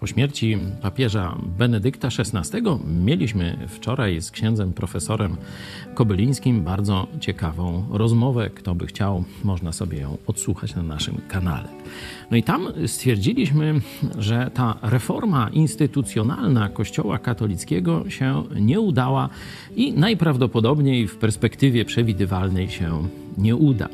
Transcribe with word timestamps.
Po 0.00 0.06
śmierci 0.06 0.58
papieża 0.82 1.38
Benedykta 1.58 2.08
XVI 2.08 2.60
mieliśmy 3.04 3.58
wczoraj 3.68 4.20
z 4.20 4.30
księdzem 4.30 4.72
profesorem 4.72 5.36
Kobylińskim 5.94 6.64
bardzo 6.64 7.06
ciekawą 7.20 7.84
rozmowę. 7.90 8.50
Kto 8.50 8.74
by 8.74 8.86
chciał, 8.86 9.24
można 9.44 9.72
sobie 9.72 9.98
ją 9.98 10.18
odsłuchać 10.26 10.74
na 10.74 10.82
naszym 10.82 11.20
kanale. 11.28 11.68
No 12.30 12.36
i 12.36 12.42
tam 12.42 12.68
stwierdziliśmy, 12.86 13.80
że 14.18 14.50
ta 14.54 14.78
reforma 14.82 15.48
instytucjonalna 15.52 16.68
Kościoła 16.68 17.18
katolickiego 17.18 18.10
się 18.10 18.42
nie 18.60 18.80
udała 18.80 19.28
i 19.76 19.92
najprawdopodobniej 19.92 21.08
w 21.08 21.16
perspektywie 21.16 21.84
przewidywalnej 21.84 22.70
się 22.70 23.08
nie 23.38 23.56
uda. 23.56 23.88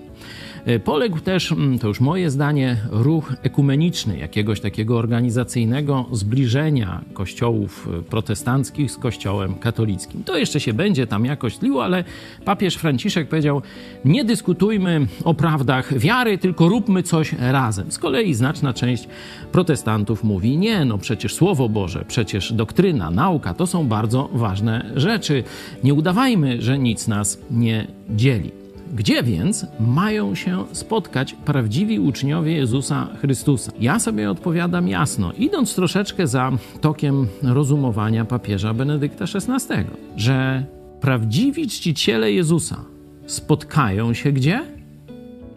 E, 0.66 0.78
poległ 0.78 1.20
też, 1.20 1.52
mm, 1.52 1.78
to 1.78 1.88
już 1.88 2.00
moje 2.00 2.30
zdanie, 2.30 2.76
ruch 2.90 3.32
ekumeniczny, 3.42 4.18
jakiegoś 4.18 4.60
takiego 4.60 4.98
organizacyjnego 4.98 6.06
zbliżenia 6.12 7.00
kościołów 7.12 7.88
e, 7.98 8.02
protestanckich 8.02 8.90
z 8.90 8.96
kościołem 8.96 9.54
katolickim. 9.54 10.24
To 10.24 10.36
jeszcze 10.36 10.60
się 10.60 10.72
będzie 10.72 11.06
tam 11.06 11.24
jakoś 11.24 11.56
tliło, 11.56 11.84
ale 11.84 12.04
papież 12.44 12.74
Franciszek 12.74 13.28
powiedział: 13.28 13.62
Nie 14.04 14.24
dyskutujmy 14.24 15.06
o 15.24 15.34
prawdach 15.34 15.98
wiary, 15.98 16.38
tylko 16.38 16.68
róbmy 16.68 17.02
coś 17.02 17.32
razem. 17.32 17.92
Z 17.92 17.98
kolei 17.98 18.34
znaczna 18.34 18.74
część 18.74 19.08
protestantów 19.52 20.24
mówi: 20.24 20.58
Nie, 20.58 20.84
no 20.84 20.98
przecież 20.98 21.34
Słowo 21.34 21.68
Boże, 21.68 22.04
przecież 22.08 22.52
doktryna, 22.52 23.10
nauka 23.10 23.54
to 23.54 23.66
są 23.66 23.88
bardzo 23.88 24.28
ważne 24.32 24.92
rzeczy. 24.96 25.44
Nie 25.84 25.94
udawajmy, 25.94 26.62
że 26.62 26.78
nic 26.78 27.08
nas 27.08 27.38
nie 27.50 27.86
dzieli. 28.10 28.65
Gdzie 28.94 29.22
więc 29.22 29.66
mają 29.80 30.34
się 30.34 30.64
spotkać 30.72 31.36
prawdziwi 31.44 32.00
uczniowie 32.00 32.52
Jezusa 32.52 33.08
Chrystusa? 33.20 33.72
Ja 33.80 33.98
sobie 33.98 34.30
odpowiadam 34.30 34.88
jasno, 34.88 35.32
idąc 35.32 35.74
troszeczkę 35.74 36.26
za 36.26 36.52
tokiem 36.80 37.26
rozumowania 37.42 38.24
papieża 38.24 38.74
Benedykta 38.74 39.24
XVI, 39.24 39.74
że 40.16 40.66
prawdziwi 41.00 41.68
czciciele 41.68 42.32
Jezusa 42.32 42.84
spotkają 43.26 44.14
się 44.14 44.32
gdzie? 44.32 44.62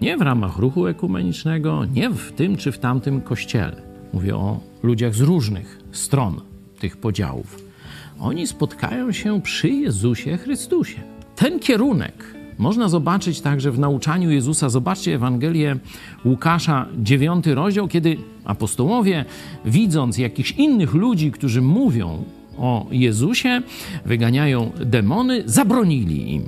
Nie 0.01 0.17
w 0.17 0.21
ramach 0.21 0.57
ruchu 0.57 0.87
ekumenicznego, 0.87 1.85
nie 1.85 2.09
w 2.09 2.31
tym 2.31 2.57
czy 2.57 2.71
w 2.71 2.79
tamtym 2.79 3.21
kościele. 3.21 3.81
Mówię 4.13 4.35
o 4.35 4.59
ludziach 4.83 5.15
z 5.15 5.21
różnych 5.21 5.79
stron 5.91 6.41
tych 6.79 6.97
podziałów. 6.97 7.63
Oni 8.19 8.47
spotkają 8.47 9.11
się 9.11 9.41
przy 9.41 9.69
Jezusie 9.69 10.37
Chrystusie. 10.37 11.01
Ten 11.35 11.59
kierunek 11.59 12.38
można 12.59 12.89
zobaczyć 12.89 13.41
także 13.41 13.71
w 13.71 13.79
nauczaniu 13.79 14.31
Jezusa. 14.31 14.69
Zobaczcie 14.69 15.15
Ewangelię 15.15 15.77
Łukasza, 16.25 16.85
9 16.97 17.47
rozdział, 17.47 17.87
kiedy 17.87 18.17
apostołowie, 18.45 19.25
widząc 19.65 20.17
jakichś 20.17 20.51
innych 20.51 20.93
ludzi, 20.93 21.31
którzy 21.31 21.61
mówią 21.61 22.23
o 22.57 22.87
Jezusie, 22.91 23.61
wyganiają 24.05 24.71
demony, 24.85 25.43
zabronili 25.45 26.33
im. 26.33 26.43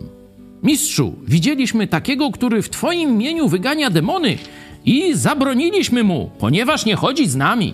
Mistrzu, 0.63 1.15
widzieliśmy 1.27 1.87
takiego, 1.87 2.31
który 2.31 2.61
w 2.61 2.69
Twoim 2.69 3.09
imieniu 3.09 3.47
wygania 3.47 3.89
demony 3.89 4.37
i 4.85 5.13
zabroniliśmy 5.13 6.03
mu, 6.03 6.29
ponieważ 6.39 6.85
nie 6.85 6.95
chodzi 6.95 7.27
z 7.27 7.35
nami. 7.35 7.73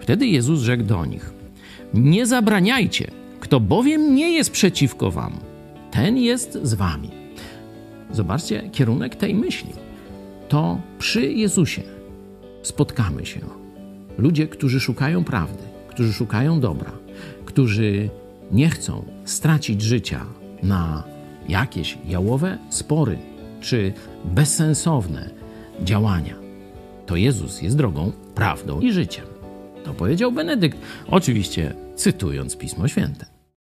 Wtedy 0.00 0.26
Jezus 0.26 0.60
rzekł 0.60 0.84
do 0.84 1.06
nich: 1.06 1.32
Nie 1.94 2.26
zabraniajcie, 2.26 3.10
kto 3.40 3.60
bowiem 3.60 4.14
nie 4.14 4.30
jest 4.32 4.50
przeciwko 4.50 5.10
Wam, 5.10 5.32
ten 5.90 6.16
jest 6.16 6.58
z 6.62 6.74
Wami. 6.74 7.19
Zobaczcie 8.12 8.70
kierunek 8.72 9.16
tej 9.16 9.34
myśli. 9.34 9.72
To 10.48 10.80
przy 10.98 11.32
Jezusie 11.32 11.82
spotkamy 12.62 13.26
się. 13.26 13.40
Ludzie, 14.18 14.48
którzy 14.48 14.80
szukają 14.80 15.24
prawdy, 15.24 15.62
którzy 15.88 16.12
szukają 16.12 16.60
dobra, 16.60 16.92
którzy 17.44 18.10
nie 18.52 18.70
chcą 18.70 19.04
stracić 19.24 19.82
życia 19.82 20.26
na 20.62 21.04
jakieś 21.48 21.98
jałowe 22.08 22.58
spory 22.70 23.18
czy 23.60 23.92
bezsensowne 24.24 25.30
działania. 25.82 26.34
To 27.06 27.16
Jezus 27.16 27.62
jest 27.62 27.76
drogą, 27.76 28.12
prawdą 28.34 28.80
i 28.80 28.92
życiem. 28.92 29.24
To 29.84 29.94
powiedział 29.94 30.32
Benedykt, 30.32 30.78
oczywiście 31.08 31.74
cytując 31.96 32.56
Pismo 32.56 32.88
Święte. 32.88 33.39